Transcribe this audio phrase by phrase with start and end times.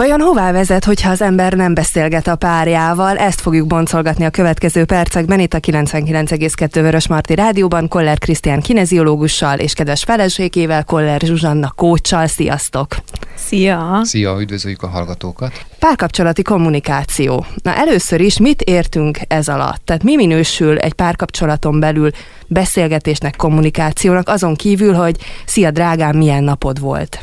[0.00, 3.16] Vajon hová vezet, hogyha az ember nem beszélget a párjával?
[3.18, 9.58] Ezt fogjuk boncolgatni a következő percekben itt a 99,2 Vörös Marti Rádióban Koller Krisztián kineziológussal
[9.58, 12.26] és kedves feleségével Koller Zsuzsanna kócsal.
[12.26, 12.96] Sziasztok!
[13.34, 14.00] Szia!
[14.02, 15.66] Szia, üdvözöljük a hallgatókat!
[15.78, 17.46] Párkapcsolati kommunikáció.
[17.62, 19.84] Na először is mit értünk ez alatt?
[19.84, 22.10] Tehát mi minősül egy párkapcsolaton belül
[22.46, 27.18] beszélgetésnek, kommunikációnak, azon kívül, hogy szia drágám, milyen napod volt?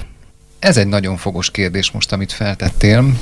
[0.60, 3.14] Ez egy nagyon fogos kérdés most, amit feltettél.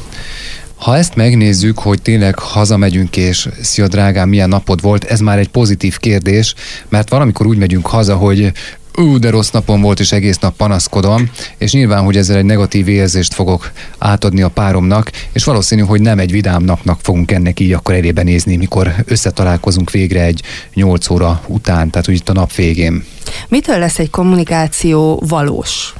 [0.76, 5.50] Ha ezt megnézzük, hogy tényleg hazamegyünk, és szia drágám, milyen napod volt, ez már egy
[5.50, 6.54] pozitív kérdés,
[6.90, 8.52] mert valamikor úgy megyünk haza, hogy
[8.98, 12.88] ú, de rossz napom volt, és egész nap panaszkodom, és nyilván, hogy ezzel egy negatív
[12.88, 17.74] érzést fogok átadni a páromnak, és valószínű, hogy nem egy vidám napnak fogunk ennek így
[17.74, 20.42] akkor elébe nézni, mikor összetalálkozunk végre egy
[20.74, 23.04] 8 óra után, tehát úgy itt a nap végén.
[23.48, 25.94] Mitől lesz egy kommunikáció valós?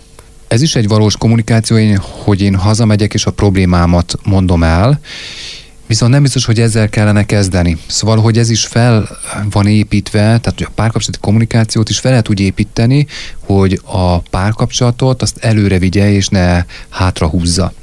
[0.56, 1.78] Ez is egy valós kommunikáció,
[2.24, 5.00] hogy én hazamegyek és a problémámat mondom el,
[5.88, 7.78] Viszont nem biztos, hogy ezzel kellene kezdeni.
[7.88, 9.08] Szóval, hogy ez is fel
[9.50, 13.08] van építve, tehát hogy a párkapcsolati kommunikációt is fel lehet úgy építeni,
[13.40, 17.74] hogy a párkapcsolatot azt előre vigye és ne hátra húzza.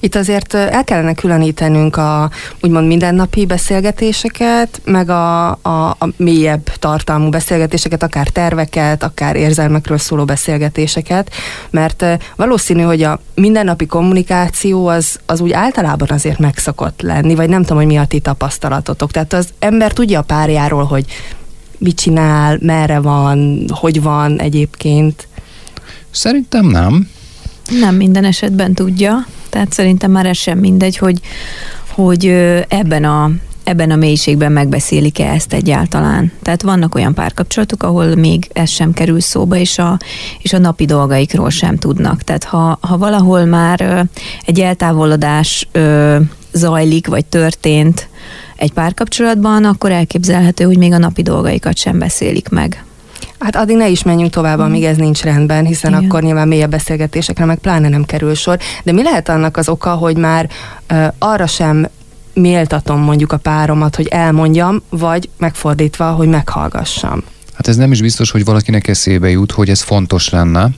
[0.00, 7.28] Itt azért el kellene különítenünk a úgymond mindennapi beszélgetéseket, meg a, a, a mélyebb tartalmú
[7.28, 11.30] beszélgetéseket, akár terveket, akár érzelmekről szóló beszélgetéseket,
[11.70, 12.04] mert
[12.36, 17.76] valószínű, hogy a mindennapi kommunikáció az, az úgy általában azért megszokott lenni, vagy nem tudom,
[17.76, 19.10] hogy mi a ti tapasztalatotok.
[19.10, 21.04] Tehát az ember tudja a párjáról, hogy
[21.78, 25.28] mit csinál, merre van, hogy van egyébként.
[26.10, 27.08] Szerintem nem.
[27.80, 29.26] Nem minden esetben tudja.
[29.48, 31.20] Tehát szerintem már ez sem mindegy, hogy,
[31.88, 32.26] hogy
[32.68, 33.30] ebben a
[33.68, 36.32] ebben a mélységben megbeszélik-e ezt egyáltalán.
[36.42, 39.98] Tehát vannak olyan párkapcsolatok, ahol még ez sem kerül szóba, és a,
[40.42, 42.22] és a napi dolgaikról sem tudnak.
[42.22, 44.08] Tehát ha, ha valahol már
[44.46, 45.68] egy eltávolodás
[46.52, 48.08] zajlik, vagy történt
[48.56, 52.84] egy párkapcsolatban, akkor elképzelhető, hogy még a napi dolgaikat sem beszélik meg.
[53.38, 56.04] Hát addig ne is menjünk tovább, amíg ez nincs rendben, hiszen Igen.
[56.04, 58.58] akkor nyilván mélyebb beszélgetésekre meg pláne nem kerül sor.
[58.84, 60.48] De mi lehet annak az oka, hogy már
[60.90, 61.88] uh, arra sem
[62.32, 67.22] méltatom mondjuk a páromat, hogy elmondjam, vagy megfordítva, hogy meghallgassam?
[67.54, 70.70] Hát ez nem is biztos, hogy valakinek eszébe jut, hogy ez fontos lenne,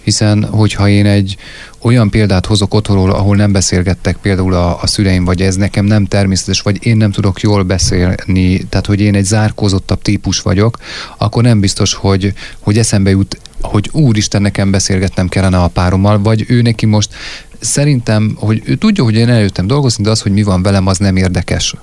[0.00, 1.36] hiszen hogyha én egy
[1.82, 6.06] olyan példát hozok otthonról, ahol nem beszélgettek például a, a szüleim, vagy ez nekem nem
[6.06, 10.78] természetes, vagy én nem tudok jól beszélni, tehát hogy én egy zárkózottabb típus vagyok,
[11.18, 16.44] akkor nem biztos, hogy, hogy eszembe jut, hogy úristen, nekem beszélgetnem kellene a párommal, vagy
[16.48, 17.14] ő neki most
[17.60, 20.98] szerintem, hogy ő tudja, hogy én előttem dolgozni, de az, hogy mi van velem, az
[20.98, 21.74] nem érdekes.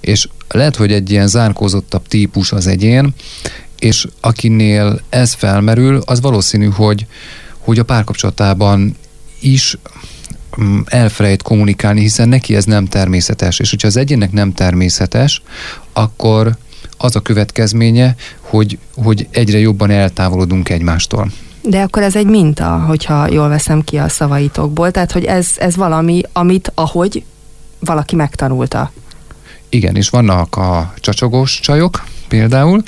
[0.00, 3.14] És lehet, hogy egy ilyen zárkózottabb típus az egyén,
[3.80, 7.06] és akinél ez felmerül, az valószínű, hogy,
[7.58, 8.96] hogy a párkapcsolatában
[9.40, 9.78] is
[10.60, 13.58] mm, elfelejt kommunikálni, hiszen neki ez nem természetes.
[13.58, 15.42] És hogyha az egyének nem természetes,
[15.92, 16.56] akkor
[16.96, 21.30] az a következménye, hogy, hogy egyre jobban eltávolodunk egymástól.
[21.62, 25.76] De akkor ez egy minta, hogyha jól veszem ki a szavaitokból, tehát hogy ez, ez
[25.76, 27.24] valami, amit ahogy
[27.78, 28.92] valaki megtanulta.
[29.68, 32.82] Igen, és vannak a csacsogós csajok például,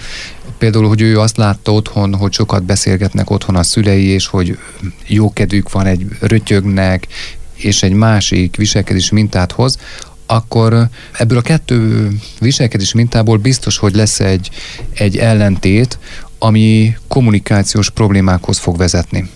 [0.63, 4.59] például, hogy ő azt látta otthon, hogy sokat beszélgetnek otthon a szülei, és hogy
[5.07, 7.07] jó kedvük van, egy rötyögnek,
[7.55, 9.79] és egy másik viselkedés mintát hoz,
[10.27, 12.09] akkor ebből a kettő
[12.41, 14.51] viselkedés mintából biztos, hogy lesz egy,
[14.95, 15.99] egy ellentét,
[16.39, 19.31] ami kommunikációs problémákhoz fog vezetni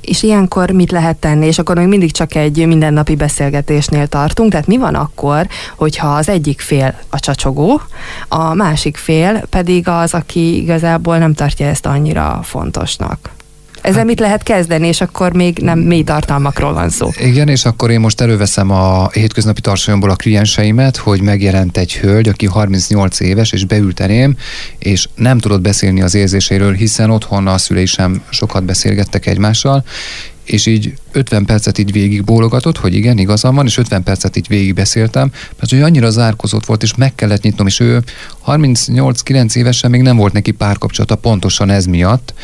[0.00, 4.66] és ilyenkor mit lehet tenni, és akkor még mindig csak egy mindennapi beszélgetésnél tartunk, tehát
[4.66, 5.46] mi van akkor,
[5.76, 7.80] hogyha az egyik fél a csacsogó,
[8.28, 13.30] a másik fél pedig az, aki igazából nem tartja ezt annyira fontosnak?
[13.80, 17.08] Ezzel mit lehet kezdeni, és akkor még nem mély tartalmakról van szó.
[17.18, 22.28] Igen, és akkor én most előveszem a hétköznapi tartalomból a klienseimet, hogy megjelent egy hölgy,
[22.28, 24.36] aki 38 éves, és beülteném,
[24.78, 29.84] és nem tudott beszélni az érzéséről, hiszen otthon a szülei sem sokat beszélgettek egymással,
[30.52, 34.48] és így 50 percet így végig bólogatott, hogy igen, igazam van, és 50 percet így
[34.48, 38.02] végig beszéltem, mert hogy annyira zárkozott volt, és meg kellett nyitnom, és ő
[38.46, 42.34] 38-9 évesen még nem volt neki párkapcsolata pontosan ez miatt.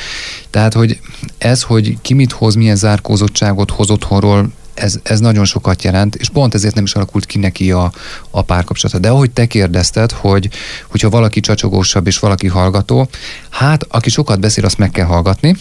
[0.50, 1.00] Tehát, hogy
[1.38, 6.28] ez, hogy ki mit hoz, milyen zárkózottságot hoz otthonról, ez, ez nagyon sokat jelent, és
[6.28, 7.93] pont ezért nem is alakult ki neki a,
[8.31, 8.99] a párkapcsolata.
[8.99, 10.49] De ahogy te kérdezted, hogy
[10.87, 13.08] hogyha valaki csacsogósabb és valaki hallgató,
[13.50, 15.56] hát aki sokat beszél, azt meg kell hallgatni.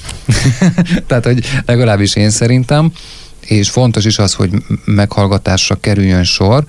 [1.07, 2.91] Tehát, hogy legalábbis én szerintem,
[3.39, 4.51] és fontos is az, hogy
[4.85, 6.65] meghallgatásra kerüljön sor.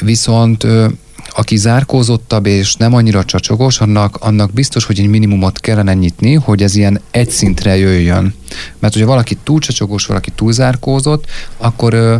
[0.00, 0.66] Viszont
[1.30, 6.62] aki zárkózottabb és nem annyira csacsogos, annak, annak biztos, hogy egy minimumot kellene nyitni, hogy
[6.62, 8.34] ez ilyen egy szintre jöjjön.
[8.78, 11.24] Mert hogyha valaki túl csacsogós, valaki túl zárkózott,
[11.56, 12.16] akkor ö,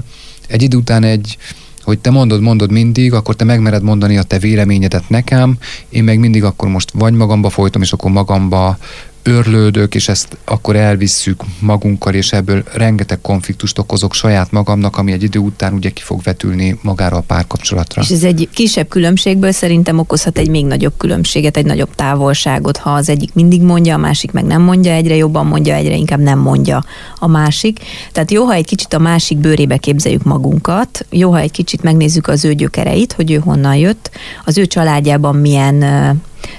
[0.48, 1.36] egy idő után egy,
[1.82, 5.58] hogy te mondod, mondod mindig, akkor te megmered mondani a te véleményedet nekem,
[5.88, 8.78] én meg mindig akkor most vagy magamba folytom, és akkor magamba
[9.22, 15.22] örlődök, és ezt akkor elvisszük magunkkal, és ebből rengeteg konfliktust okozok saját magamnak, ami egy
[15.22, 18.02] idő után ugye ki fog vetülni magára a párkapcsolatra.
[18.02, 22.90] És ez egy kisebb különbségből szerintem okozhat egy még nagyobb különbséget, egy nagyobb távolságot, ha
[22.90, 26.38] az egyik mindig mondja, a másik meg nem mondja, egyre jobban mondja, egyre inkább nem
[26.38, 26.84] mondja
[27.18, 27.78] a másik.
[28.12, 32.28] Tehát jó, ha egy kicsit a másik bőrébe képzeljük magunkat, jó, ha egy kicsit megnézzük
[32.28, 34.10] az ő gyökereit, hogy ő honnan jött,
[34.44, 35.84] az ő családjában milyen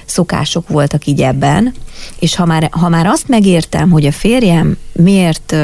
[0.04, 1.74] szokások voltak így ebben,
[2.18, 5.56] és ha már, ha már azt megértem, hogy a férjem miért,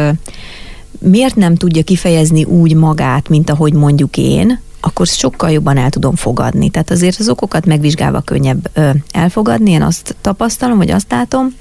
[0.99, 6.15] miért nem tudja kifejezni úgy magát, mint ahogy mondjuk én, akkor sokkal jobban el tudom
[6.15, 6.71] fogadni.
[6.71, 11.57] Tehát azért az okokat megvizsgálva könnyebb ö, elfogadni, én azt tapasztalom, vagy azt látom.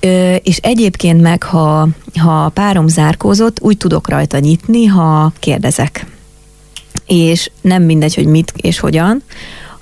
[0.00, 1.88] Ö, és egyébként meg, ha,
[2.18, 6.06] ha párom zárkózott, úgy tudok rajta nyitni, ha kérdezek.
[7.06, 9.22] És nem mindegy, hogy mit és hogyan,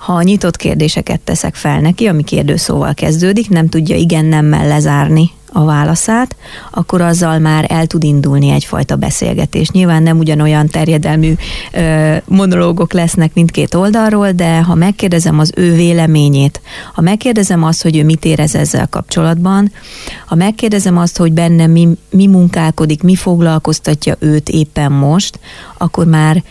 [0.05, 6.35] ha nyitott kérdéseket teszek fel neki, ami kérdőszóval kezdődik, nem tudja igen-nemmel lezárni a válaszát,
[6.71, 9.69] akkor azzal már el tud indulni egyfajta beszélgetés.
[9.69, 11.33] Nyilván nem ugyanolyan terjedelmű
[11.71, 16.61] ö, monológok lesznek mindkét oldalról, de ha megkérdezem az ő véleményét,
[16.93, 19.71] ha megkérdezem azt, hogy ő mit érez ezzel kapcsolatban,
[20.25, 25.39] ha megkérdezem azt, hogy benne mi, mi munkálkodik, mi foglalkoztatja őt éppen most,
[25.77, 26.43] akkor már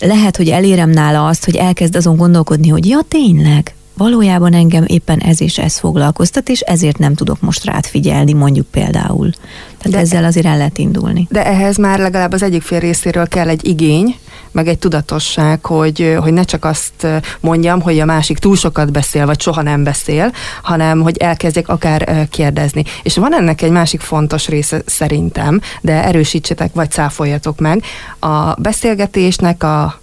[0.00, 5.18] lehet, hogy elérem nála azt, hogy elkezd azon gondolkodni, hogy ja, tényleg, valójában engem éppen
[5.18, 9.30] ez és ez foglalkoztat, és ezért nem tudok most rád figyelni, mondjuk például.
[9.78, 11.26] Tehát de, ezzel azért el lehet indulni.
[11.30, 14.16] De ehhez már legalább az egyik fél részéről kell egy igény,
[14.50, 17.06] meg egy tudatosság, hogy, hogy ne csak azt
[17.40, 22.28] mondjam, hogy a másik túl sokat beszél, vagy soha nem beszél, hanem hogy elkezdjek akár
[22.30, 22.84] kérdezni.
[23.02, 27.82] És van ennek egy másik fontos része szerintem, de erősítsetek, vagy cáfoljatok meg.
[28.18, 30.00] A beszélgetésnek a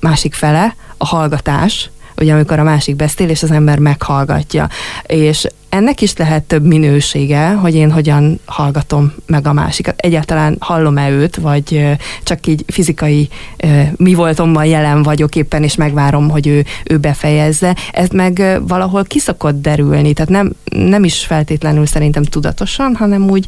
[0.00, 4.68] másik fele, a hallgatás, ugye amikor a másik beszél, és az ember meghallgatja.
[5.06, 9.98] És ennek is lehet több minősége, hogy én hogyan hallgatom meg a másikat.
[9.98, 13.28] Egyáltalán hallom-e őt, vagy csak így fizikai
[13.96, 17.76] mi voltommal jelen vagyok éppen, és megvárom, hogy ő, ő befejezze.
[17.92, 23.46] Ez meg valahol kiszokott derülni, tehát nem, nem is feltétlenül szerintem tudatosan, hanem úgy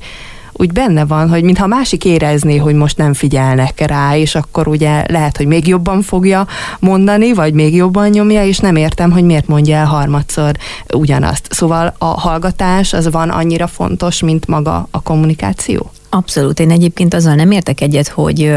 [0.61, 5.05] úgy benne van, hogy mintha másik érezné, hogy most nem figyelnek rá, és akkor ugye
[5.09, 6.47] lehet, hogy még jobban fogja
[6.81, 10.57] mondani, vagy még jobban nyomja, és nem értem, hogy miért mondja el harmadszor
[10.95, 11.47] ugyanazt.
[11.51, 15.91] Szóval a hallgatás az van annyira fontos, mint maga a kommunikáció?
[16.12, 16.61] Abszolút.
[16.61, 18.53] Én egyébként azzal nem értek egyet, hogy,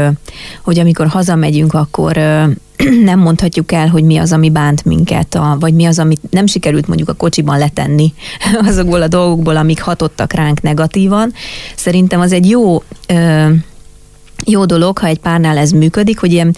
[0.62, 2.16] hogy amikor hazamegyünk, akkor
[3.04, 6.86] nem mondhatjuk el, hogy mi az, ami bánt minket, vagy mi az, amit nem sikerült
[6.86, 8.12] mondjuk a kocsiban letenni
[8.68, 11.32] azokból a dolgokból, amik hatottak ránk negatívan.
[11.76, 12.82] Szerintem az egy jó
[14.46, 16.54] jó dolog, ha egy párnál ez működik, hogy ilyen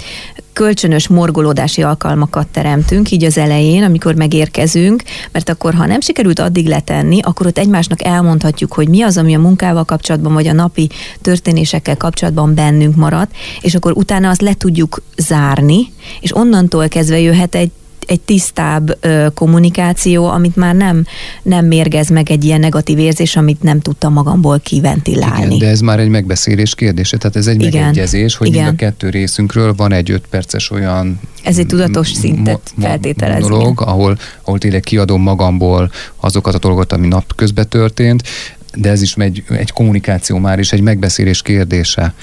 [0.53, 5.03] kölcsönös morgolódási alkalmakat teremtünk így az elején, amikor megérkezünk,
[5.33, 9.35] mert akkor, ha nem sikerült addig letenni, akkor ott egymásnak elmondhatjuk, hogy mi az, ami
[9.35, 10.89] a munkával kapcsolatban, vagy a napi
[11.21, 13.31] történésekkel kapcsolatban bennünk maradt,
[13.61, 17.71] és akkor utána azt le tudjuk zárni, és onnantól kezdve jöhet egy
[18.07, 21.05] egy tisztább ö, kommunikáció, amit már nem,
[21.43, 25.45] nem mérgez meg egy ilyen negatív érzés, amit nem tudtam magamból kiventilálni.
[25.45, 27.81] Igen, de ez már egy megbeszélés kérdése, tehát ez egy Igen.
[27.81, 28.63] megegyezés, hogy Igen.
[28.63, 33.43] mind a kettő részünkről van egy öt perces olyan ez egy tudatos szintet feltételez.
[33.43, 38.23] Monolog, ahol, ahol tényleg kiadom magamból azokat a dolgokat, ami napközben történt,
[38.75, 42.15] de ez is egy, egy kommunikáció már, és egy megbeszélés kérdése.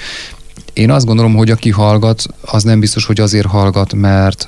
[0.73, 4.47] Én azt gondolom, hogy aki hallgat, az nem biztos, hogy azért hallgat, mert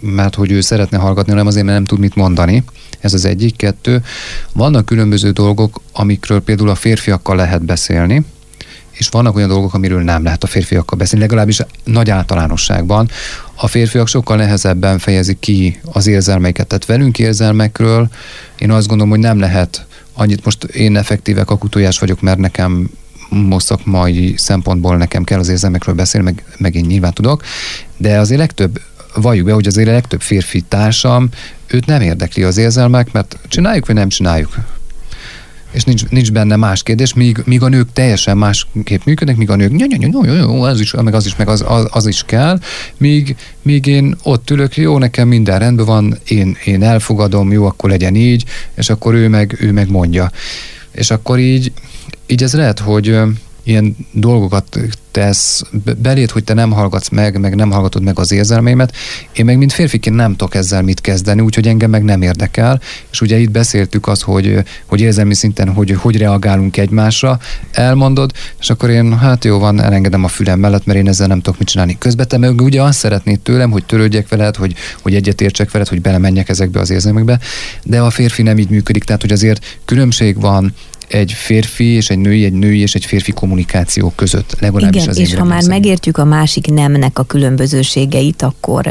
[0.00, 2.64] mert hogy ő szeretne hallgatni, hanem azért, mert nem tud mit mondani.
[3.00, 3.56] Ez az egyik.
[3.56, 4.02] Kettő.
[4.52, 8.24] Vannak különböző dolgok, amikről például a férfiakkal lehet beszélni,
[8.92, 13.10] és vannak olyan dolgok, amiről nem lehet a férfiakkal beszélni, legalábbis nagy általánosságban.
[13.54, 16.66] A férfiak sokkal nehezebben fejezik ki az érzelmeiket.
[16.66, 18.08] Tehát velünk érzelmekről
[18.58, 22.90] én azt gondolom, hogy nem lehet annyit, most én effektíve kakutójás vagyok, mert nekem
[23.28, 27.42] most szakmai szempontból nekem kell az érzelmekről beszélni, meg, meg én nyilván tudok,
[27.96, 28.80] de azért legtöbb
[29.20, 31.28] valljuk be, hogy azért a legtöbb férfi társam,
[31.66, 34.56] őt nem érdekli az érzelmek, mert csináljuk, vagy nem csináljuk.
[35.70, 39.56] És nincs, nincs benne más kérdés, míg, míg a nők teljesen másképp működnek, míg a
[39.56, 39.80] nők,
[40.12, 42.58] jó, jó, jó, jó, az is, meg az is, meg az, az, az is kell,
[42.96, 47.90] míg, míg én ott ülök, jó, nekem minden rendben van, én, én elfogadom, jó, akkor
[47.90, 48.44] legyen így,
[48.74, 50.30] és akkor ő meg, ő meg mondja.
[50.92, 51.72] És akkor így,
[52.26, 53.18] így ez lehet, hogy
[53.66, 54.78] ilyen dolgokat
[55.10, 55.62] tesz
[56.02, 58.96] belét, hogy te nem hallgatsz meg, meg nem hallgatod meg az érzelmeimet.
[59.32, 62.80] Én meg, mint férfiként nem tudok ezzel mit kezdeni, úgyhogy engem meg nem érdekel.
[63.10, 67.38] És ugye itt beszéltük az, hogy, hogy érzelmi szinten, hogy hogy reagálunk egymásra,
[67.72, 71.40] elmondod, és akkor én, hát jó van, elengedem a fülem mellett, mert én ezzel nem
[71.40, 71.96] tudok mit csinálni.
[71.98, 76.00] Közben te meg ugye azt szeretnéd tőlem, hogy törődjek veled, hogy, hogy egyetértsek veled, hogy
[76.00, 77.38] belemenjek ezekbe az érzelmekbe,
[77.84, 80.74] de a férfi nem így működik, tehát hogy azért különbség van
[81.08, 84.56] egy férfi és egy női, egy női és egy férfi kommunikáció között.
[84.60, 85.80] Legalábbis Igen, az és ha már szerint.
[85.80, 88.90] megértjük a másik nemnek a különbözőségeit, akkor,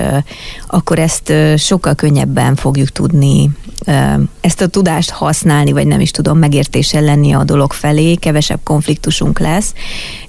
[0.68, 3.50] akkor ezt sokkal könnyebben fogjuk tudni
[4.42, 9.40] ezt a tudást használni, vagy nem is tudom, megértéssel lenni a dolog felé, kevesebb konfliktusunk
[9.40, 9.74] lesz,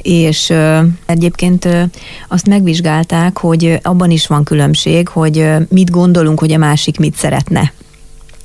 [0.02, 0.52] és
[1.07, 1.69] egyébként
[2.28, 7.73] azt megvizsgálták, hogy abban is van különbség, hogy mit gondolunk, hogy a másik mit szeretne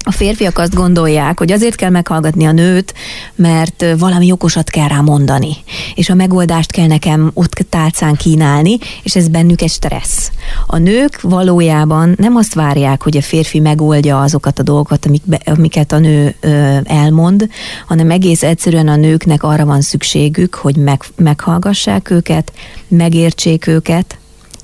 [0.03, 2.93] a férfiak azt gondolják, hogy azért kell meghallgatni a nőt,
[3.35, 5.55] mert valami okosat kell rá mondani,
[5.95, 10.31] és a megoldást kell nekem ott tálcán kínálni, és ez bennük egy stressz.
[10.67, 15.39] A nők valójában nem azt várják, hogy a férfi megoldja azokat a dolgokat, amik be,
[15.45, 17.47] amiket a nő ö, elmond,
[17.87, 22.53] hanem egész egyszerűen a nőknek arra van szükségük, hogy meg, meghallgassák őket,
[22.87, 24.17] megértsék őket,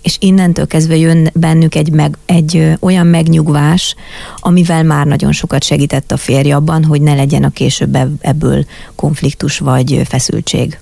[0.07, 3.95] és innentől kezdve jön bennük egy, meg, egy olyan megnyugvás,
[4.35, 9.59] amivel már nagyon sokat segített a férj abban, hogy ne legyen a később ebből konfliktus
[9.59, 10.79] vagy feszültség.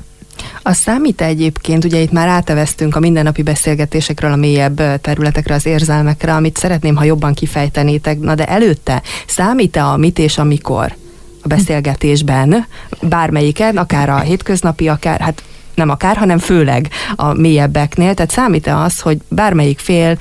[0.62, 6.34] A számít egyébként, ugye itt már áteveztünk a mindennapi beszélgetésekről a mélyebb területekre, az érzelmekre,
[6.34, 10.96] amit szeretném, ha jobban kifejtenétek, na de előtte számít-e a mit és amikor?
[11.41, 12.65] a beszélgetésben,
[13.01, 15.44] bármelyiken, akár a hétköznapi, akár, hát
[15.75, 18.13] nem akár, hanem főleg a mélyebbeknél.
[18.13, 20.17] Tehát számít-e az, hogy bármelyik fél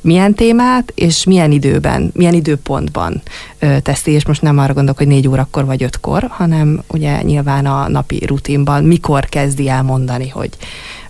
[0.00, 3.22] milyen témát, és milyen időben, milyen időpontban
[3.58, 7.66] ö, teszi, és most nem arra gondolok, hogy négy órakor vagy ötkor, hanem ugye nyilván
[7.66, 10.50] a napi rutinban mikor kezdi el mondani, hogy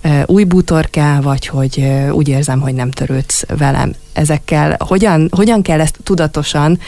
[0.01, 3.93] ö, új bútor kell, vagy hogy ö, úgy érzem, hogy nem törődsz velem.
[4.13, 6.79] Ezekkel hogyan, hogyan kell ezt tudatosan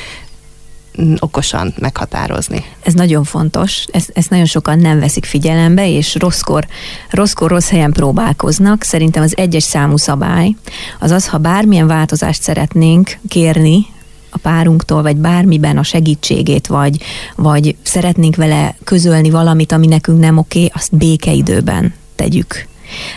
[1.19, 2.65] okosan meghatározni.
[2.83, 6.67] Ez nagyon fontos, ezt, ezt nagyon sokan nem veszik figyelembe, és rosszkor,
[7.11, 8.83] rosszkor rossz helyen próbálkoznak.
[8.83, 10.55] Szerintem az egyes számú szabály
[10.99, 13.87] az az, ha bármilyen változást szeretnénk kérni
[14.31, 17.03] a párunktól, vagy bármiben a segítségét, vagy,
[17.37, 22.69] vagy szeretnénk vele közölni valamit, ami nekünk nem oké, azt békeidőben tegyük.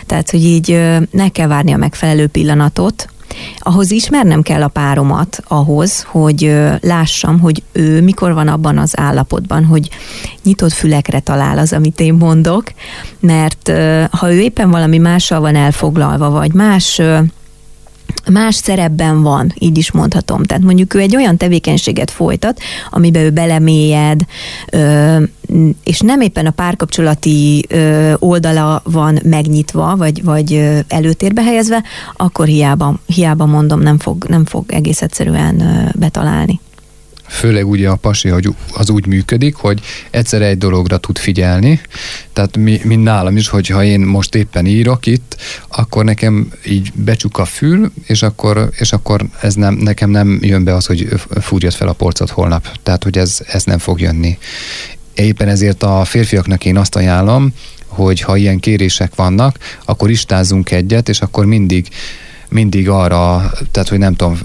[0.06, 3.08] Tehát, hogy így ne kell várni a megfelelő pillanatot,
[3.58, 9.64] ahhoz ismernem kell a páromat ahhoz, hogy lássam, hogy ő mikor van abban az állapotban,
[9.64, 9.88] hogy
[10.42, 12.64] nyitott fülekre talál az, amit én mondok,
[13.20, 13.72] mert
[14.10, 17.00] ha ő éppen valami mással van elfoglalva, vagy más
[18.32, 20.42] más szerepben van, így is mondhatom.
[20.42, 24.20] Tehát mondjuk ő egy olyan tevékenységet folytat, amiben ő belemélyed,
[25.84, 27.66] és nem éppen a párkapcsolati
[28.18, 31.82] oldala van megnyitva, vagy, vagy előtérbe helyezve,
[32.16, 35.62] akkor hiába, hiába mondom, nem fog, nem fog egész egyszerűen
[35.98, 36.60] betalálni
[37.26, 41.80] főleg ugye a pasi hogy az úgy működik, hogy egyszer egy dologra tud figyelni,
[42.32, 45.36] tehát mi, mint nálam is, hogyha én most éppen írok itt,
[45.68, 50.64] akkor nekem így becsuk a fül, és akkor, és akkor ez nem, nekem nem jön
[50.64, 51.08] be az, hogy
[51.40, 52.68] fúrjad fel a polcot holnap.
[52.82, 54.38] Tehát, hogy ez, ez nem fog jönni.
[55.14, 57.52] Éppen ezért a férfiaknak én azt ajánlom,
[57.86, 61.88] hogy ha ilyen kérések vannak, akkor istázzunk egyet, és akkor mindig
[62.54, 64.38] mindig arra, tehát hogy nem tudom,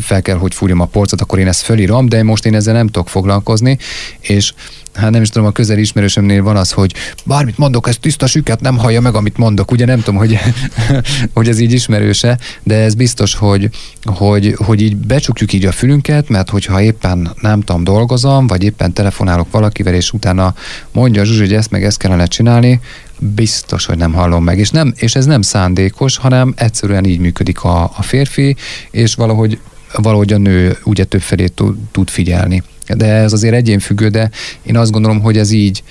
[0.00, 2.86] fel kell, hogy fúrjam a polcot, akkor én ezt fölírom, de most én ezzel nem
[2.86, 3.78] tudok foglalkozni,
[4.20, 4.52] és
[4.94, 6.94] hát nem is tudom, a közel ismerősömnél van az, hogy
[7.24, 9.70] bármit mondok, ez tiszta süket, nem hallja meg, amit mondok.
[9.70, 10.38] Ugye nem tudom, hogy,
[11.34, 13.68] hogy ez így ismerőse, de ez biztos, hogy,
[14.04, 18.92] hogy, hogy így becsukjuk így a fülünket, mert hogyha éppen nem tudom, dolgozom, vagy éppen
[18.92, 20.54] telefonálok valakivel, és utána
[20.92, 22.80] mondja Zsuzsi, hogy ezt meg ezt kellene csinálni,
[23.18, 24.58] biztos, hogy nem hallom meg.
[24.58, 28.56] És, nem, és ez nem szándékos, hanem egyszerűen így működik a, a férfi,
[28.90, 29.58] és valahogy,
[29.92, 31.46] valahogy a nő ugye többfelé
[31.92, 32.62] tud figyelni.
[32.94, 34.30] De ez azért egyénfüggő, de
[34.62, 35.82] én azt gondolom, hogy ez így,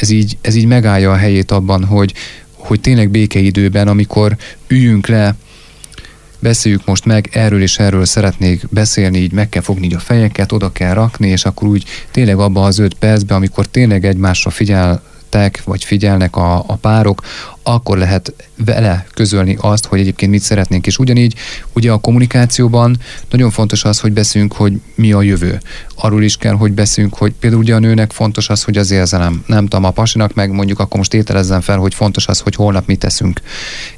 [0.00, 2.14] ez így, ez így megállja a helyét abban, hogy,
[2.52, 4.36] hogy tényleg békeidőben, amikor
[4.66, 5.34] üljünk le,
[6.38, 10.52] beszéljük most meg, erről és erről szeretnék beszélni, így meg kell fogni így a fejeket,
[10.52, 15.02] oda kell rakni, és akkor úgy tényleg abban az öt percben, amikor tényleg egymásra figyel,
[15.28, 17.22] figyeltek, vagy figyelnek a, a párok,
[17.68, 18.32] akkor lehet
[18.64, 20.86] vele közölni azt, hogy egyébként mit szeretnénk.
[20.86, 21.34] És ugyanígy
[21.72, 22.96] ugye a kommunikációban
[23.30, 25.60] nagyon fontos az, hogy beszünk, hogy mi a jövő.
[25.94, 29.42] Arról is kell, hogy beszünk, hogy például ugye a nőnek fontos az, hogy az érzelem.
[29.46, 32.86] Nem tudom, a pasinak meg mondjuk akkor most ételezzen fel, hogy fontos az, hogy holnap
[32.86, 33.40] mit teszünk.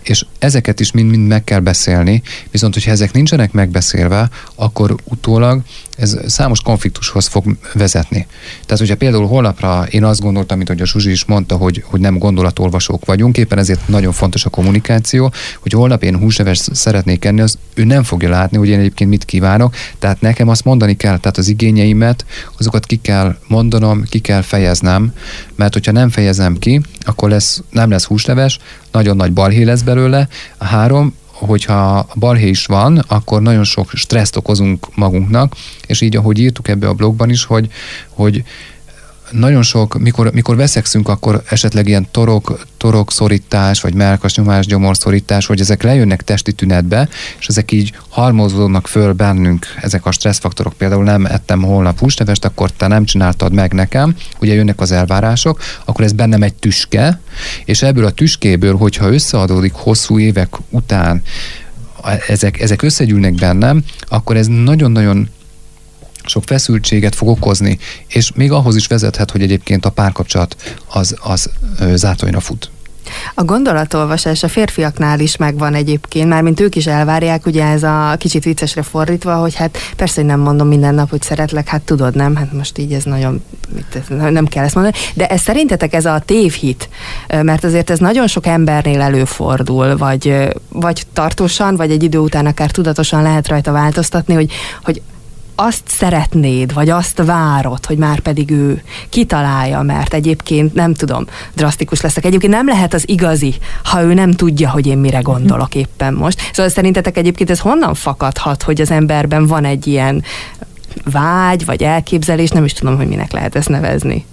[0.03, 5.63] És ezeket is mind-mind meg kell beszélni, viszont hogyha ezek nincsenek megbeszélve, akkor utólag
[6.01, 8.27] ez számos konfliktushoz fog vezetni.
[8.65, 12.01] Tehát, hogyha például holnapra én azt gondoltam, mint hogy a Zsuzsi is mondta, hogy, hogy
[12.01, 17.41] nem gondolatolvasók vagyunk, éppen ezért nagyon fontos a kommunikáció, hogy holnap én húsleves szeretnék enni,
[17.41, 21.19] az ő nem fogja látni, hogy én egyébként mit kívánok, tehát nekem azt mondani kell,
[21.19, 22.25] tehát az igényeimet,
[22.59, 25.13] azokat ki kell mondanom, ki kell fejeznem,
[25.55, 28.59] mert hogyha nem fejezem ki, akkor lesz, nem lesz húsleves,
[28.93, 30.29] nagyon nagy balhé lesz belőle.
[30.59, 35.55] A három, hogyha balhé is van, akkor nagyon sok stresszt okozunk magunknak,
[35.87, 37.69] és így, ahogy írtuk ebbe a blogban is, hogy,
[38.09, 38.45] hogy
[39.31, 44.97] nagyon sok, mikor, mikor veszekszünk, akkor esetleg ilyen torok, torok szorítás, vagy melkas nyomás, gyomor
[44.97, 47.09] szorítás, hogy ezek lejönnek testi tünetbe,
[47.39, 50.73] és ezek így halmozódnak föl bennünk, ezek a stresszfaktorok.
[50.73, 55.61] Például nem ettem holnap húslevest, akkor te nem csináltad meg nekem, ugye jönnek az elvárások,
[55.85, 57.21] akkor ez bennem egy tüske,
[57.65, 61.23] és ebből a tüskéből, hogyha összeadódik hosszú évek után,
[62.29, 65.29] ezek, ezek összegyűlnek bennem, akkor ez nagyon-nagyon
[66.25, 71.51] sok feszültséget fog okozni, és még ahhoz is vezethet, hogy egyébként a párkapcsolat az, az
[71.95, 72.71] zátonyra fut.
[73.35, 78.15] A gondolatolvasás a férfiaknál is megvan egyébként, már mint ők is elvárják, ugye ez a
[78.19, 82.15] kicsit viccesre fordítva, hogy hát persze, hogy nem mondom minden nap, hogy szeretlek, hát tudod,
[82.15, 82.37] nem?
[82.37, 83.43] Hát most így ez nagyon,
[84.09, 84.97] nem kell ezt mondani.
[85.15, 86.89] De ez szerintetek ez a tévhit,
[87.43, 92.71] mert azért ez nagyon sok embernél előfordul, vagy, vagy tartósan, vagy egy idő után akár
[92.71, 95.03] tudatosan lehet rajta változtatni, hogy, hogy
[95.63, 102.01] azt szeretnéd, vagy azt várod, hogy már pedig ő kitalálja, mert egyébként nem tudom, drasztikus
[102.01, 102.25] leszek.
[102.25, 106.41] Egyébként nem lehet az igazi, ha ő nem tudja, hogy én mire gondolok éppen most.
[106.53, 110.23] Szóval szerintetek egyébként ez honnan fakadhat, hogy az emberben van egy ilyen
[111.05, 114.25] vágy, vagy elképzelés, nem is tudom, hogy minek lehet ezt nevezni.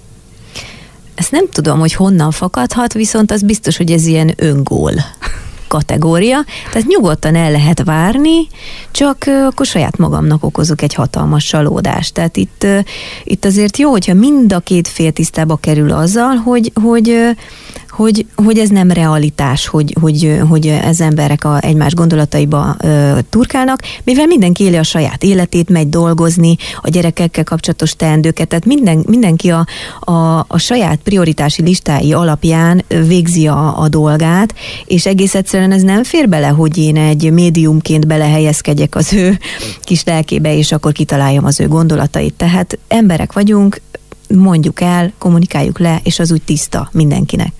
[1.16, 4.94] Ezt nem tudom, hogy honnan fakadhat, viszont az biztos, hogy ez ilyen öngól
[5.68, 8.48] kategória, tehát nyugodtan el lehet várni,
[8.92, 12.14] csak akkor saját magamnak okozok egy hatalmas csalódást.
[12.14, 12.68] Tehát itt,
[13.24, 17.36] itt azért jó, hogyha mind a két fél tisztába kerül azzal, hogy, hogy
[17.98, 23.82] hogy, hogy ez nem realitás, hogy, hogy, hogy ez emberek a egymás gondolataiba ö, turkálnak,
[24.04, 29.50] mivel mindenki éli a saját életét, megy dolgozni, a gyerekekkel kapcsolatos teendőket, tehát minden, mindenki
[29.50, 29.66] a,
[30.00, 34.54] a, a saját prioritási listái alapján végzi a, a dolgát,
[34.86, 39.40] és egész egyszerűen ez nem fér bele, hogy én egy médiumként belehelyezkedjek az ő
[39.82, 42.34] kis lelkébe, és akkor kitaláljam az ő gondolatait.
[42.34, 43.82] Tehát emberek vagyunk,
[44.36, 47.54] mondjuk el, kommunikáljuk le, és az úgy tiszta mindenkinek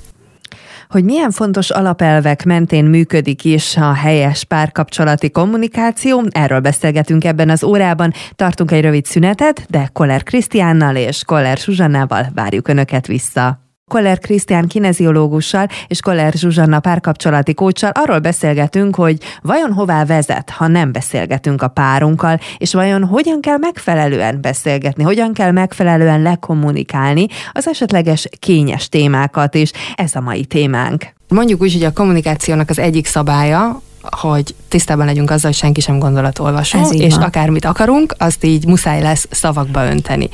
[0.90, 6.24] hogy milyen fontos alapelvek mentén működik is a helyes párkapcsolati kommunikáció.
[6.30, 8.14] Erről beszélgetünk ebben az órában.
[8.36, 13.67] Tartunk egy rövid szünetet, de Koller Krisztiánnal és Koller Zsuzsannával várjuk Önöket vissza.
[13.90, 20.68] Koller Krisztián kineziológussal és Koller Zsuzsanna párkapcsolati kócsal arról beszélgetünk, hogy vajon hová vezet, ha
[20.68, 27.68] nem beszélgetünk a párunkkal, és vajon hogyan kell megfelelően beszélgetni, hogyan kell megfelelően lekommunikálni az
[27.68, 29.72] esetleges kényes témákat is.
[29.96, 31.06] Ez a mai témánk.
[31.28, 36.00] Mondjuk úgy, hogy a kommunikációnak az egyik szabálya, hogy tisztában legyünk azzal, hogy senki sem
[36.00, 37.24] gondolatolvasó, és van.
[37.24, 40.30] akármit akarunk, azt így muszáj lesz szavakba önteni.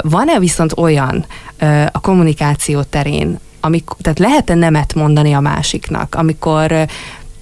[0.00, 1.26] Van-e viszont olyan
[1.92, 6.86] a kommunikáció terén, amikor, tehát lehet-e nemet mondani a másiknak, amikor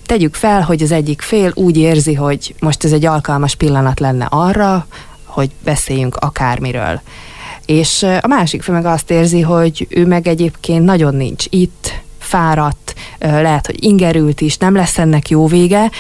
[0.07, 4.27] tegyük fel, hogy az egyik fél úgy érzi, hogy most ez egy alkalmas pillanat lenne
[4.31, 4.87] arra,
[5.25, 7.01] hogy beszéljünk akármiről.
[7.67, 12.01] És a másik fél meg azt érzi, hogy ő meg egyébként nagyon nincs itt,
[12.33, 15.91] fáradt, lehet, hogy ingerült is, nem lesz ennek jó vége.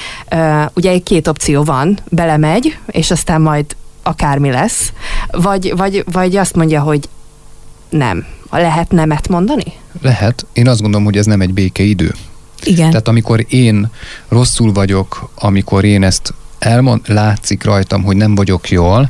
[0.74, 4.92] Ugye egy két opció van, belemegy, és aztán majd akármi lesz,
[5.30, 7.08] vagy, vagy, vagy azt mondja, hogy
[7.88, 8.26] nem.
[8.50, 9.72] Lehet nemet mondani?
[10.00, 10.46] Lehet.
[10.52, 12.14] Én azt gondolom, hogy ez nem egy békeidő.
[12.64, 12.90] Igen.
[12.90, 13.90] Tehát amikor én
[14.28, 19.08] rosszul vagyok, amikor én ezt elmond, látszik rajtam, hogy nem vagyok jól,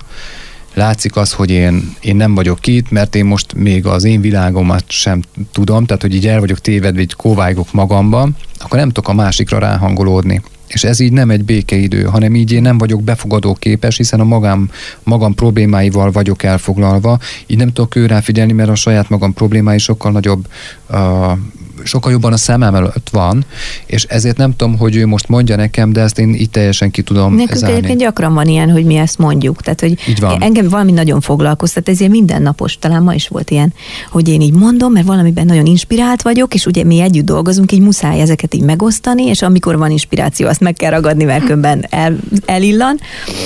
[0.74, 4.84] látszik az, hogy én, én nem vagyok itt, mert én most még az én világomat
[4.86, 9.14] sem tudom, tehát hogy így el vagyok tévedve, így kóvájgok magamban, akkor nem tudok a
[9.14, 10.42] másikra ráhangolódni.
[10.66, 14.24] És ez így nem egy békeidő, hanem így én nem vagyok befogadó képes, hiszen a
[14.24, 14.70] magam,
[15.02, 20.12] magam problémáival vagyok elfoglalva, így nem tudok ő figyelni, mert a saját magam problémái sokkal
[20.12, 20.46] nagyobb
[20.90, 20.98] uh,
[21.84, 23.44] sokkal jobban a szemem előtt van,
[23.86, 27.02] és ezért nem tudom, hogy ő most mondja nekem, de ezt én itt teljesen ki
[27.02, 29.62] tudom Nekünk egyébként gyakran van ilyen, hogy mi ezt mondjuk.
[29.62, 30.42] Tehát, hogy Így van.
[30.42, 33.74] engem valami nagyon foglalkoztat, ez ilyen mindennapos, talán ma is volt ilyen,
[34.10, 37.80] hogy én így mondom, mert valamiben nagyon inspirált vagyok, és ugye mi együtt dolgozunk, így
[37.80, 42.16] muszáj ezeket így megosztani, és amikor van inspiráció, azt meg kell ragadni, mert különben el,
[42.44, 43.00] elillan.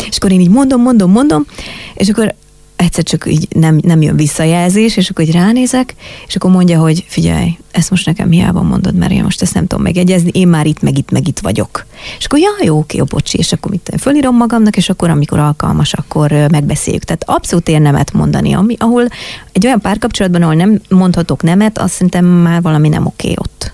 [0.09, 1.46] És akkor én így mondom, mondom, mondom,
[1.94, 2.35] és akkor
[2.77, 5.95] egyszer csak így nem, nem jön visszajelzés, és akkor így ránézek,
[6.27, 9.67] és akkor mondja, hogy figyelj, ezt most nekem hiába mondod, mert én most ezt nem
[9.67, 11.87] tudom megegyezni, én már itt, meg itt, meg itt vagyok.
[12.19, 15.39] És akkor ja, jó, oké, jó, bocsi, és akkor mit fölírom magamnak, és akkor amikor
[15.39, 17.05] alkalmas, akkor megbeszéljük.
[17.05, 19.09] Tehát abszolút ér nemet mondani, ami, ahol
[19.53, 23.73] egy olyan párkapcsolatban, ahol nem mondhatok nemet, azt szerintem már valami nem oké ott.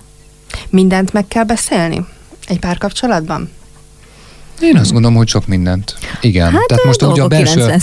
[0.69, 2.05] Mindent meg kell beszélni?
[2.47, 3.49] Egy párkapcsolatban?
[4.61, 5.95] Én azt gondolom, hogy sok mindent.
[6.21, 6.51] Igen.
[6.51, 7.75] Hát Tehát most ugye a belső,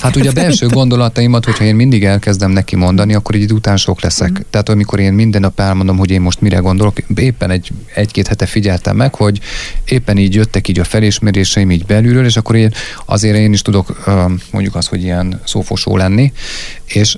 [0.00, 4.00] hát ugye a belső gondolataimat, hogyha én mindig elkezdem neki mondani, akkor idő után sok
[4.00, 4.30] leszek.
[4.30, 4.42] Mm.
[4.50, 8.46] Tehát amikor én minden nap elmondom, hogy én most mire gondolok, éppen egy, egy-két hete
[8.46, 9.40] figyeltem meg, hogy
[9.84, 12.72] éppen így jöttek így a felismeréseim így belülről, és akkor én
[13.04, 14.04] azért én is tudok
[14.50, 16.32] mondjuk azt, hogy ilyen szófosó lenni,
[16.84, 17.16] és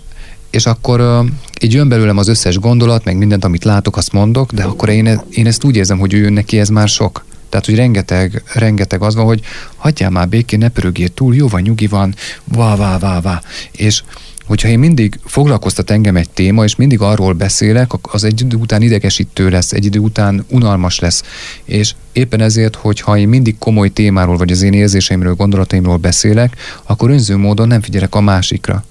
[0.50, 1.26] és akkor uh,
[1.60, 5.20] így jön belőlem az összes gondolat, meg mindent, amit látok, azt mondok, de akkor én,
[5.30, 7.24] én ezt úgy érzem, hogy ő neki ez már sok.
[7.56, 9.40] Tehát, hogy rengeteg, rengeteg az van, hogy
[9.76, 12.14] hagyjál már békén, ne pörögjél túl, jó van, nyugi van,
[12.44, 13.42] vá, vá, vá, vá.
[13.70, 14.02] És
[14.46, 18.82] hogyha én mindig foglalkoztat engem egy téma, és mindig arról beszélek, az egy idő után
[18.82, 21.22] idegesítő lesz, egy idő után unalmas lesz.
[21.64, 27.10] És éppen ezért, hogyha én mindig komoly témáról, vagy az én érzéseimről, gondolataimról beszélek, akkor
[27.10, 28.84] önző módon nem figyelek a másikra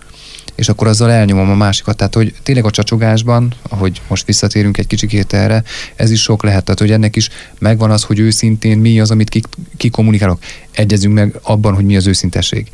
[0.55, 1.97] és akkor azzal elnyomom a másikat.
[1.97, 5.63] Tehát, hogy tényleg a csacsogásban, ahogy most visszatérünk egy kicsikét erre,
[5.95, 6.63] ez is sok lehet.
[6.63, 10.39] Tehát, hogy ennek is megvan az, hogy őszintén mi az, amit kikommunikálok.
[10.39, 12.67] Ki Egyezünk meg abban, hogy mi az őszintesség.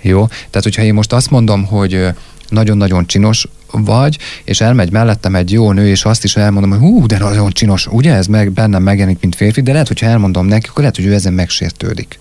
[0.00, 0.26] Jó?
[0.26, 2.06] Tehát, hogyha én most azt mondom, hogy
[2.48, 7.06] nagyon-nagyon csinos vagy, és elmegy mellettem egy jó nő, és azt is elmondom, hogy hú,
[7.06, 10.68] de nagyon csinos, ugye ez meg bennem megjelenik, mint férfi, de lehet, hogyha elmondom neki,
[10.68, 12.18] akkor lehet, hogy ő ezen megsértődik.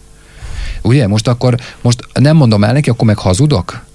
[0.82, 1.08] Ugye?
[1.08, 3.86] Most akkor, most nem mondom el neki, akkor meg hazudok?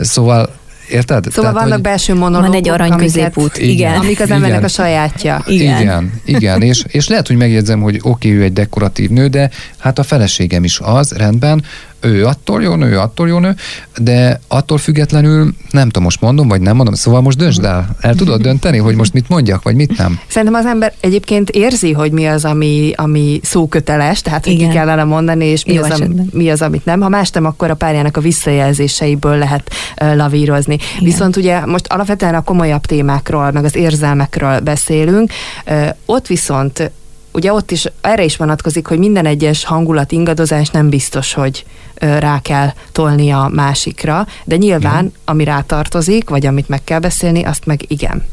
[0.00, 0.58] Szóval
[0.90, 1.24] Érted?
[1.30, 3.70] Szóval Tehát, vannak belső monológok, Van egy arany középút, igen.
[3.70, 3.94] igen.
[3.94, 5.42] Amik az embernek a sajátja.
[5.46, 6.12] Igen, igen.
[6.24, 6.62] igen.
[6.62, 10.02] És, és lehet, hogy megjegyzem, hogy oké, okay, ő egy dekoratív nő, de hát a
[10.02, 11.64] feleségem is az, rendben,
[12.00, 13.54] ő attól jó nő, attól jó nő,
[13.96, 17.96] de attól függetlenül nem tudom, most mondom, vagy nem mondom, szóval most döntsd el.
[18.00, 20.18] El tudod dönteni, hogy most mit mondjak, vagy mit nem?
[20.28, 25.04] Szerintem az ember egyébként érzi, hogy mi az, ami, ami szóköteles, tehát hogy ki kellene
[25.04, 27.00] mondani, és mi az, ami, mi az, amit nem.
[27.00, 30.74] Ha más nem, akkor a párjának a visszajelzéseiből lehet uh, lavírozni.
[30.74, 31.04] Igen.
[31.04, 35.32] Viszont ugye most alapvetően a komolyabb témákról, meg az érzelmekről beszélünk,
[35.66, 36.90] uh, ott viszont
[37.32, 41.64] ugye ott is erre is vonatkozik, hogy minden egyes hangulat ingadozás nem biztos, hogy
[41.94, 45.10] rá kell tolni a másikra, de nyilván, ja.
[45.24, 48.24] ami rátartozik, vagy amit meg kell beszélni, azt meg igen.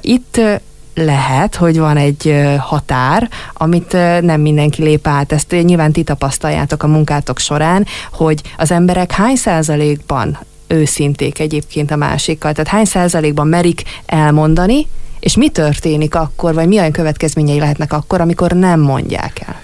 [0.00, 0.40] Itt
[0.94, 5.32] lehet, hogy van egy határ, amit nem mindenki lép át.
[5.32, 11.96] Ezt nyilván ti tapasztaljátok a munkátok során, hogy az emberek hány százalékban őszinték egyébként a
[11.96, 12.52] másikkal.
[12.52, 14.86] Tehát hány százalékban merik elmondani,
[15.20, 19.60] és mi történik akkor, vagy milyen következményei lehetnek akkor, amikor nem mondják el?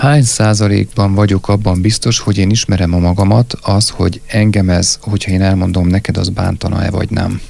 [0.00, 5.30] Hány százalékban vagyok abban biztos, hogy én ismerem a magamat, az, hogy engem ez, hogyha
[5.30, 7.40] én elmondom neked, az bántana-e vagy nem?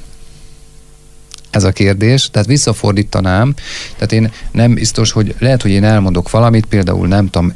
[1.50, 3.54] Ez a kérdés, tehát visszafordítanám,
[3.94, 7.52] tehát én nem biztos, hogy lehet, hogy én elmondok valamit, például nem tudom,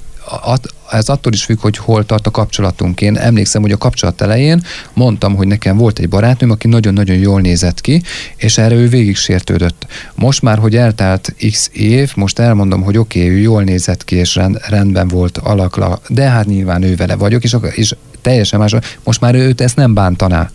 [0.91, 3.01] ez attól is függ, hogy hol tart a kapcsolatunk.
[3.01, 7.41] Én emlékszem, hogy a kapcsolat elején mondtam, hogy nekem volt egy barátnőm, aki nagyon-nagyon jól
[7.41, 8.03] nézett ki,
[8.37, 9.87] és erre ő végig sértődött.
[10.15, 14.17] Most már, hogy eltelt x év, most elmondom, hogy oké, okay, ő jól nézett ki,
[14.17, 18.75] és rend, rendben volt alakla, de hát nyilván ő vele vagyok, és, és teljesen más.
[19.05, 20.51] Most már őt ezt nem bántaná.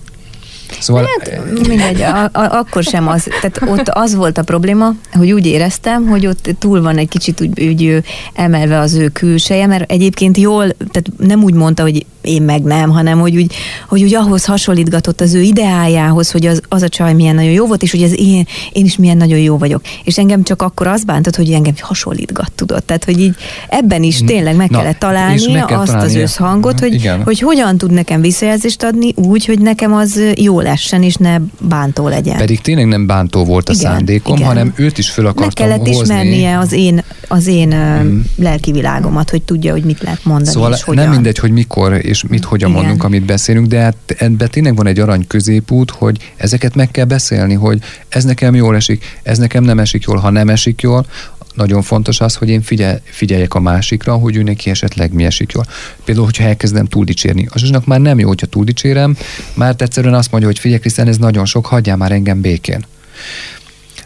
[0.80, 1.08] Szóval...
[1.20, 3.24] Hát, mindegy, a, a, akkor sem az.
[3.24, 7.42] Tehát ott az volt a probléma, hogy úgy éreztem, hogy ott túl van egy kicsit
[7.42, 12.42] úgy, úgy emelve az ő külseje, mert egyébként jól, tehát nem úgy mondta, hogy én
[12.42, 13.54] meg nem, hanem hogy úgy,
[13.88, 17.66] hogy úgy ahhoz hasonlítgatott az ő ideájához, hogy az, az a csaj milyen nagyon jó
[17.68, 19.82] volt, és hogy az én, én is milyen nagyon jó vagyok.
[20.04, 22.86] És engem csak akkor az bántott, hogy engem hasonlítgat, tudott.
[22.86, 23.36] Tehát, hogy így
[23.70, 26.16] ebben is tényleg meg Na, kellett találnia meg kell azt találnia.
[26.18, 27.24] az összhangot, hogy, Igen.
[27.24, 32.08] hogy hogyan tud nekem visszajelzést adni úgy, hogy nekem az jó lessen, és ne bántó
[32.08, 32.38] legyen.
[32.38, 34.48] Pedig tényleg nem bántó volt a Igen, szándékom, Igen.
[34.48, 36.04] hanem őt is föl akartam Meg kellett hozni.
[36.04, 38.20] ismernie az én, az én mm.
[38.36, 41.04] lelki világomat, hogy tudja, hogy mit lehet mondani, szóval és hogyan.
[41.04, 42.82] nem mindegy, hogy mikor és mit hogyan Igen.
[42.82, 47.06] mondunk, amit beszélünk, de hát ebben tényleg van egy arany középút, hogy ezeket meg kell
[47.06, 51.06] beszélni, hogy ez nekem jól esik, ez nekem nem esik jól, ha nem esik jól,
[51.54, 55.52] nagyon fontos az, hogy én figyel, figyeljek a másikra, hogy ő neki esetleg mi esik
[55.52, 55.66] jól.
[56.06, 57.48] Például, hogyha elkezdem túl dicsérni.
[57.50, 59.18] Az Zsuzsnak már nem jó, hogyha túl dicsérem,
[59.54, 62.86] mert egyszerűen azt mondja, hogy figyelj, Krisztán, ez nagyon sok, hagyjál már engem békén.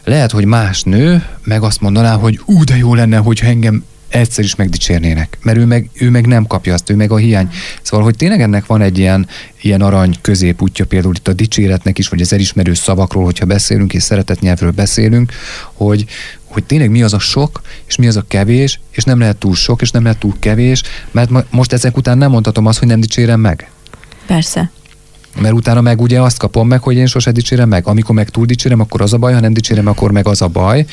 [0.04, 4.44] Lehet, hogy más nő meg azt mondaná, hogy ú, de jó lenne, hogyha engem egyszer
[4.44, 7.50] is megdicsérnének, mert ő meg, ő meg nem kapja azt, ő meg a hiány.
[7.82, 9.26] Szóval, hogy tényleg ennek van egy ilyen,
[9.62, 14.02] ilyen arany középútja, például itt a dicséretnek is, vagy az elismerő szavakról, hogyha beszélünk, és
[14.02, 15.32] szeretett nyelvről beszélünk,
[15.72, 16.04] hogy,
[16.44, 19.54] hogy tényleg mi az a sok, és mi az a kevés, és nem lehet túl
[19.54, 23.00] sok, és nem lehet túl kevés, mert most ezek után nem mondhatom azt, hogy nem
[23.00, 23.70] dicsérem meg.
[24.26, 24.70] Persze.
[25.40, 27.86] Mert utána meg ugye azt kapom meg, hogy én sose dicsérem meg.
[27.86, 30.48] Amikor meg túl dicsérem, akkor az a baj, ha nem dicsérem, akkor meg az a
[30.48, 30.86] baj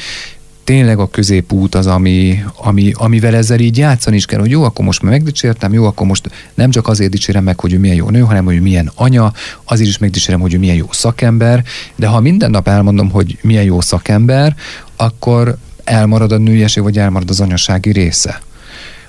[0.66, 4.86] tényleg a középút az, ami, ami, amivel ezzel így játszani is kell, hogy jó, akkor
[4.86, 8.10] most már megdicsértem, jó, akkor most nem csak azért dicsérem meg, hogy ő milyen jó
[8.10, 11.64] nő, hanem hogy milyen anya, azért is megdicsérem, hogy ő milyen jó szakember,
[11.96, 14.56] de ha minden nap elmondom, hogy milyen jó szakember,
[14.96, 18.42] akkor elmarad a nőieség, vagy elmarad az anyasági része.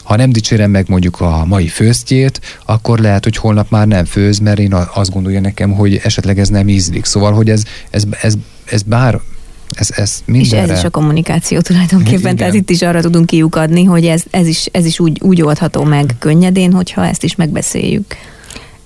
[0.03, 4.38] Ha nem dicsérem meg mondjuk a mai főztjét, akkor lehet, hogy holnap már nem főz,
[4.38, 7.05] mert én azt gondolja nekem, hogy esetleg ez nem ízlik.
[7.05, 9.21] Szóval, hogy ez, ez, ez, ez bár
[9.75, 10.65] ez, ez mindenre...
[10.65, 12.37] És ez is a kommunikáció tulajdonképpen, Igen.
[12.37, 15.83] tehát itt is arra tudunk kiukadni, hogy ez, ez is, ez is úgy, úgy oldható
[15.83, 18.17] meg könnyedén, hogyha ezt is megbeszéljük.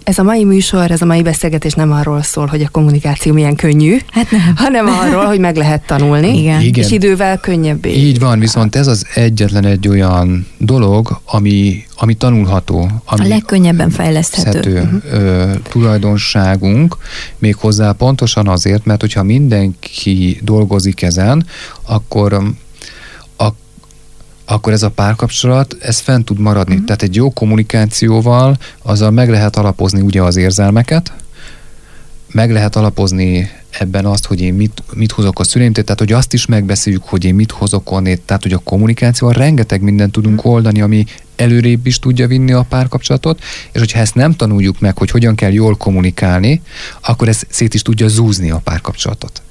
[0.04, 3.56] Ez a mai műsor, ez a mai beszélgetés nem arról szól, hogy a kommunikáció milyen
[3.56, 4.52] könnyű, hát nem.
[4.64, 6.60] hanem arról, hogy meg lehet tanulni, Igen.
[6.60, 6.84] Igen.
[6.84, 7.92] és idővel könnyebbé.
[7.92, 12.90] Így van, viszont ez az egyetlen egy olyan dolog, ami, ami tanulható.
[13.04, 14.80] Ami a legkönnyebben fejleszthető.
[14.80, 15.02] Uh-huh.
[15.12, 16.96] Ö, tulajdonságunk,
[17.38, 21.46] méghozzá pontosan azért, mert hogyha mindenki dolgozik ezen,
[21.86, 22.42] akkor
[24.50, 26.74] akkor ez a párkapcsolat, ez fent tud maradni.
[26.74, 26.84] Mm.
[26.84, 31.12] Tehát egy jó kommunikációval azzal meg lehet alapozni ugye az érzelmeket,
[32.32, 36.32] meg lehet alapozni ebben azt, hogy én mit, mit hozok a szüleimtől, tehát hogy azt
[36.32, 40.48] is megbeszéljük, hogy én mit hozok onnét, tehát hogy a kommunikációval rengeteg mindent tudunk mhm.
[40.48, 41.04] oldani, ami
[41.36, 45.52] előrébb is tudja vinni a párkapcsolatot, és hogyha ezt nem tanuljuk meg, hogy hogyan kell
[45.52, 46.62] jól kommunikálni,
[47.00, 49.42] akkor ez szét is tudja zúzni a párkapcsolatot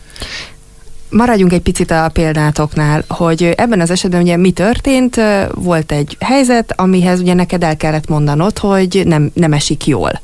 [1.10, 5.22] maradjunk egy picit a példátoknál, hogy ebben az esetben ugye mi történt,
[5.54, 10.22] volt egy helyzet, amihez ugye neked el kellett mondanod, hogy nem, nem esik jól.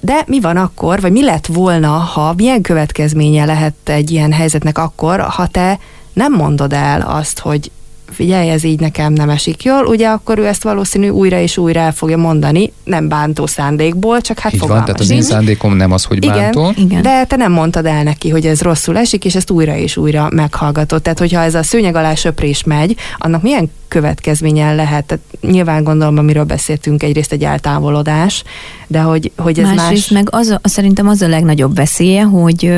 [0.00, 4.78] De mi van akkor, vagy mi lett volna, ha milyen következménye lehet egy ilyen helyzetnek
[4.78, 5.78] akkor, ha te
[6.12, 7.70] nem mondod el azt, hogy
[8.10, 11.80] figyelj, ez így nekem nem esik jól, ugye akkor ő ezt valószínű újra és újra
[11.80, 15.76] el fogja mondani, nem bántó szándékból, csak hát így fogalmas van, tehát az én szándékom
[15.76, 16.70] nem az, hogy bántó.
[16.70, 19.76] Igen, igen, de te nem mondtad el neki, hogy ez rosszul esik, és ezt újra
[19.76, 21.02] és újra meghallgatod.
[21.02, 25.04] Tehát, hogyha ez a szőnyeg alá söprés megy, annak milyen következménye lehet?
[25.04, 28.44] Tehát nyilván gondolom, amiről beszéltünk, egyrészt egy eltávolodás,
[28.86, 30.22] de hogy, hogy ez Másrészt más...
[30.22, 32.72] meg az a, szerintem az a legnagyobb veszélye, hogy,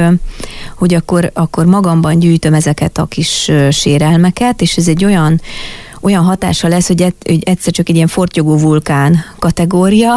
[0.76, 5.40] hogy akkor, akkor magamban gyűjtöm ezeket a kis sérelmeket, és ez egy olyan
[6.00, 10.14] olyan hatása lesz, hogy, et, hogy egyszer csak egy ilyen fortyogó vulkán kategória,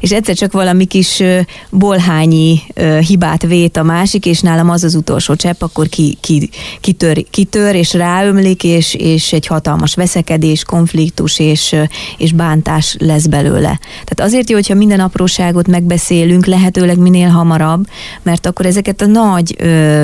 [0.00, 1.22] és egyszer csak valami kis
[1.70, 2.60] bolhányi
[3.06, 7.74] hibát vét a másik, és nálam az az utolsó csepp, akkor ki, ki, kitör, kitör,
[7.74, 11.76] és ráömlik, és, és egy hatalmas veszekedés, konfliktus és,
[12.18, 13.80] és bántás lesz belőle.
[13.90, 17.86] Tehát azért jó, hogyha minden apróságot megbeszélünk, lehetőleg minél hamarabb,
[18.22, 19.56] mert akkor ezeket a nagy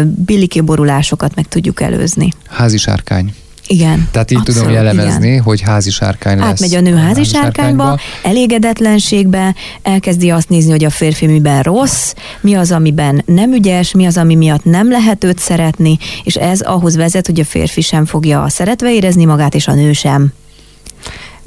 [0.05, 2.33] bilikiborulásokat meg tudjuk előzni.
[2.49, 3.35] Házi sárkány.
[3.73, 4.09] Igen.
[4.11, 5.43] Tehát így abszolút, tudom jellemezni, igen.
[5.43, 6.49] hogy házi sárkány lesz.
[6.49, 12.15] Átmegy a nő házi, házi sárkányba, elégedetlenségbe, elkezdi azt nézni, hogy a férfi miben rossz,
[12.41, 16.61] mi az, amiben nem ügyes, mi az, ami miatt nem lehet őt szeretni, és ez
[16.61, 20.33] ahhoz vezet, hogy a férfi sem fogja szeretve érezni magát, és a nő sem.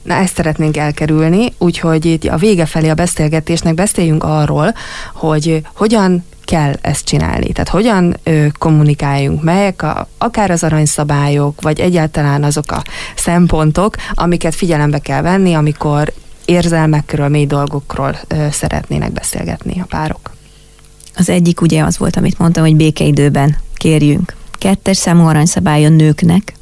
[0.04, 4.74] Na, ezt szeretnénk elkerülni, úgyhogy itt a vége felé a beszélgetésnek beszéljünk arról,
[5.14, 7.52] hogy hogyan kell ezt csinálni.
[7.52, 12.84] Tehát hogyan ö, kommunikáljunk, melyek a, akár az aranyszabályok, vagy egyáltalán azok a
[13.16, 16.14] szempontok, amiket figyelembe kell venni, amikor
[16.46, 20.32] érzelmekről, mély dolgokról ö, szeretnének beszélgetni a párok.
[21.16, 24.36] Az egyik ugye az volt, amit mondtam, hogy békeidőben kérjünk.
[24.52, 26.54] Kettes számú aranyszabály a nőknek.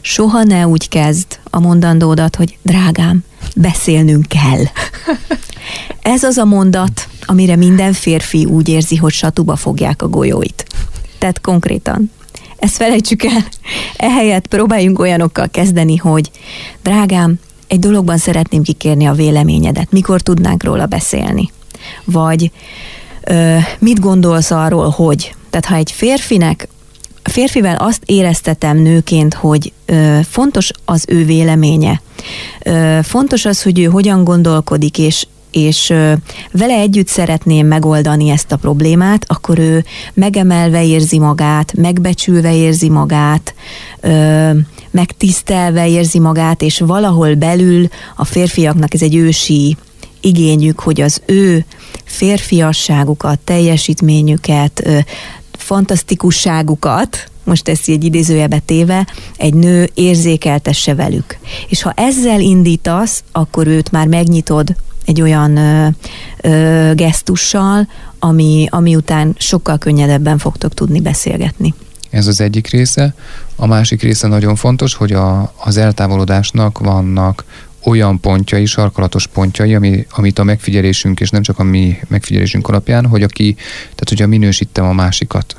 [0.00, 3.24] Soha ne úgy kezd a mondandódat, hogy drágám,
[3.56, 4.62] beszélnünk kell.
[6.02, 10.64] Ez az a mondat, amire minden férfi úgy érzi, hogy satuba fogják a golyóit.
[11.18, 12.10] Tehát konkrétan.
[12.56, 13.44] Ezt felejtsük el.
[13.96, 16.30] Ehelyett próbáljunk olyanokkal kezdeni, hogy
[16.82, 19.92] drágám, egy dologban szeretném kikérni a véleményedet.
[19.92, 21.50] Mikor tudnánk róla beszélni?
[22.04, 22.50] Vagy
[23.24, 25.34] ö, mit gondolsz arról, hogy?
[25.50, 26.68] Tehát ha egy férfinek
[27.22, 32.00] férfivel azt éreztetem nőként, hogy ö, fontos az ő véleménye.
[32.64, 35.86] Ö, fontos az, hogy ő hogyan gondolkodik, és és
[36.52, 43.54] vele együtt szeretném megoldani ezt a problémát, akkor ő megemelve érzi magát, megbecsülve érzi magát,
[44.90, 49.76] megtisztelve érzi magát, és valahol belül a férfiaknak ez egy ősi
[50.20, 51.64] igényük, hogy az ő
[52.04, 54.88] férfiasságukat, teljesítményüket,
[55.70, 59.06] fantasztikusságukat most teszi egy idézőjebe téve,
[59.36, 61.38] egy nő érzékeltesse velük.
[61.68, 65.88] És ha ezzel indítasz, akkor őt már megnyitod egy olyan ö,
[66.40, 71.74] ö, gesztussal, ami, ami után sokkal könnyedebben fogtok tudni beszélgetni.
[72.10, 73.14] Ez az egyik része.
[73.56, 77.44] A másik része nagyon fontos, hogy a, az eltávolodásnak vannak
[77.84, 83.06] olyan pontjai, sarkalatos pontjai, ami, amit a megfigyelésünk, és nem csak a mi megfigyelésünk alapján,
[83.06, 85.56] hogy aki, tehát hogyha minősítem a másikat,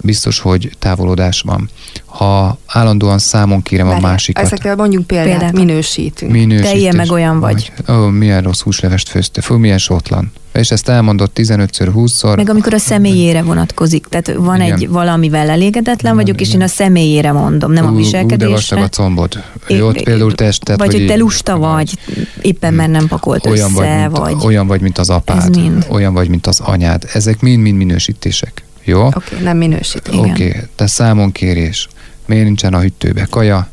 [0.00, 1.70] biztos, hogy távolodás van.
[2.04, 4.44] Ha állandóan számon kérem Várjál, a másikat.
[4.44, 5.52] Ezekkel mondjuk példát, példát.
[5.52, 6.32] minősítünk.
[6.32, 6.70] Minősítés.
[6.70, 7.72] Te ilyen meg olyan vagy.
[7.86, 7.96] vagy.
[7.96, 10.32] Ó, milyen rossz húslevest főzte, fú, milyen sótlan.
[10.56, 12.36] És ezt elmondott 15-ször, 20-szor.
[12.36, 14.06] Meg amikor a személyére vonatkozik.
[14.06, 14.72] Tehát van Igen.
[14.72, 18.46] egy valamivel elégedetlen vagyok, és én a személyére mondom, nem ú, a viselkedésre.
[18.46, 19.44] Ú, de vastag a combod.
[19.66, 20.78] É, ott például testet.
[20.78, 21.98] Vagy, vagy hogy te lusta vagy,
[22.40, 24.46] éppen mert nem pakolt olyan össze, vagy, mint, vagy.
[24.46, 25.58] Olyan vagy, mint az apád.
[25.88, 27.04] Olyan vagy, mint az anyád.
[27.12, 28.64] Ezek mind-mind minősítések.
[28.84, 29.06] Jó?
[29.06, 30.08] Oké, okay, nem minősít.
[30.08, 31.88] Oké, okay, te számonkérés.
[32.26, 33.68] Miért nincsen a hűtőbe kaja?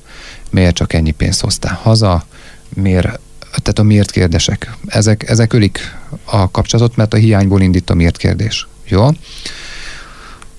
[0.50, 2.26] Miért csak ennyi pénzt hoztál haza?
[2.74, 3.20] Miért,
[3.62, 4.76] tehát a miért kérdések.
[4.86, 8.68] Ezek, ezek ölik a kapcsolatot, mert a hiányból indít a miért kérdés.
[8.88, 9.08] Jó?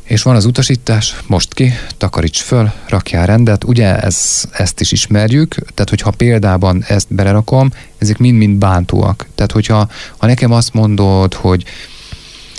[0.05, 3.65] És van az utasítás, most ki, takaríts föl, rakjál rendet.
[3.65, 9.27] Ugye ez, ezt is ismerjük, tehát hogyha példában ezt belerakom, ezek mind-mind bántóak.
[9.35, 11.65] Tehát hogyha ha nekem azt mondod, hogy,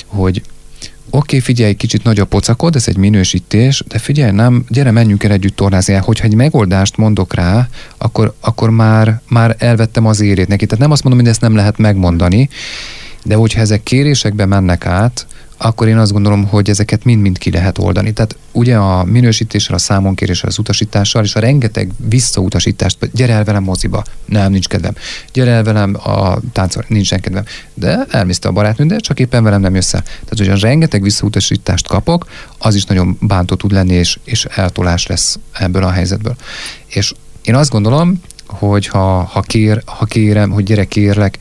[0.05, 0.41] hogy
[1.15, 5.31] oké, figyelj, kicsit nagy a pocakod, ez egy minősítés, de figyelj, nem, gyere, menjünk el
[5.31, 5.93] együtt tornázni.
[5.93, 10.65] Hogyha egy megoldást mondok rá, akkor, akkor már, már elvettem az érét neki.
[10.65, 12.49] Tehát nem azt mondom, hogy ezt nem lehet megmondani,
[13.23, 17.77] de hogyha ezek kérésekbe mennek át, akkor én azt gondolom, hogy ezeket mind-mind ki lehet
[17.77, 18.13] oldani.
[18.13, 23.63] Tehát ugye a minősítéssel, a számonkéréssel, az utasítással, és a rengeteg visszautasítást, gyere el velem
[23.63, 24.93] moziba, nem, nincs kedvem,
[25.33, 29.61] gyere el velem a táncol, nincsen kedvem, de elmészte a barátnő, de csak éppen velem
[29.61, 30.01] nem jössz el.
[30.01, 32.25] Tehát, hogy a rengeteg visszautasítást kapok,
[32.57, 36.35] az is nagyon bántó tud lenni, és, és eltolás lesz ebből a helyzetből.
[36.85, 41.37] És én azt gondolom, hogy ha, ha, kér, ha kérem, hogy gyere kérlek,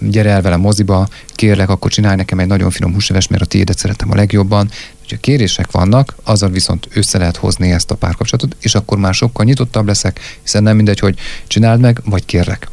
[0.00, 3.78] gyere el velem moziba, kérlek, akkor csinálj nekem egy nagyon finom húsleves, mert a tiédet
[3.78, 4.70] szeretem a legjobban.
[5.08, 9.44] Ha kérések vannak, azzal viszont össze lehet hozni ezt a párkapcsolatot, és akkor már sokkal
[9.44, 12.68] nyitottabb leszek, hiszen nem mindegy, hogy csináld meg, vagy kérlek.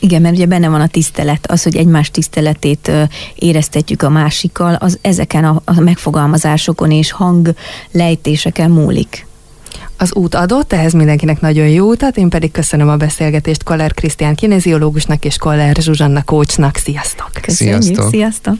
[0.00, 2.90] Igen, mert ugye benne van a tisztelet, az, hogy egymás tiszteletét
[3.34, 9.26] éreztetjük a másikkal, az ezeken a, a megfogalmazásokon és hanglejtéseken múlik.
[10.00, 14.34] Az út adott, ehhez mindenkinek nagyon jó utat, én pedig köszönöm a beszélgetést Koller Krisztián
[14.34, 16.76] kineziológusnak és Koller Zsuzsanna kócsnak.
[16.76, 17.30] Sziasztok!
[17.42, 18.10] Köszönjük, sziasztok!
[18.10, 18.54] sziasztok.